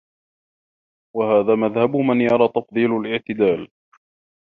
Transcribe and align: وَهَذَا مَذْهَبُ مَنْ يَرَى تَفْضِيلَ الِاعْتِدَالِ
وَهَذَا 1.15 1.55
مَذْهَبُ 1.55 1.95
مَنْ 1.95 2.21
يَرَى 2.21 2.47
تَفْضِيلَ 2.47 2.91
الِاعْتِدَالِ 2.95 3.67